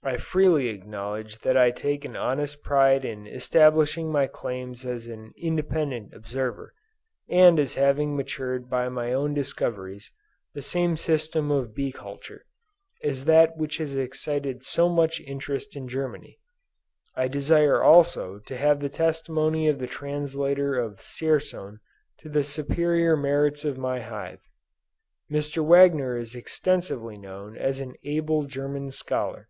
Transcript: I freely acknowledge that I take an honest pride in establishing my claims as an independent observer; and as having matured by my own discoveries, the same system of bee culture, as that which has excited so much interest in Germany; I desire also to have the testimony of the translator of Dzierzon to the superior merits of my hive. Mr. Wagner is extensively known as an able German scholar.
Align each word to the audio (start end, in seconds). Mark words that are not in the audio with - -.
I 0.00 0.16
freely 0.16 0.68
acknowledge 0.68 1.40
that 1.40 1.54
I 1.58 1.70
take 1.70 2.02
an 2.02 2.16
honest 2.16 2.62
pride 2.62 3.04
in 3.04 3.26
establishing 3.26 4.10
my 4.10 4.26
claims 4.26 4.86
as 4.86 5.06
an 5.06 5.34
independent 5.36 6.14
observer; 6.14 6.72
and 7.28 7.58
as 7.58 7.74
having 7.74 8.16
matured 8.16 8.70
by 8.70 8.88
my 8.88 9.12
own 9.12 9.34
discoveries, 9.34 10.10
the 10.54 10.62
same 10.62 10.96
system 10.96 11.50
of 11.50 11.74
bee 11.74 11.92
culture, 11.92 12.46
as 13.02 13.26
that 13.26 13.58
which 13.58 13.76
has 13.78 13.96
excited 13.96 14.64
so 14.64 14.88
much 14.88 15.20
interest 15.20 15.76
in 15.76 15.86
Germany; 15.88 16.38
I 17.14 17.28
desire 17.28 17.82
also 17.82 18.38
to 18.38 18.56
have 18.56 18.80
the 18.80 18.88
testimony 18.88 19.68
of 19.68 19.78
the 19.78 19.88
translator 19.88 20.78
of 20.78 21.00
Dzierzon 21.00 21.80
to 22.20 22.30
the 22.30 22.44
superior 22.44 23.14
merits 23.14 23.62
of 23.62 23.76
my 23.76 24.00
hive. 24.00 24.40
Mr. 25.30 25.62
Wagner 25.62 26.16
is 26.16 26.34
extensively 26.34 27.18
known 27.18 27.58
as 27.58 27.78
an 27.78 27.92
able 28.04 28.44
German 28.44 28.90
scholar. 28.90 29.48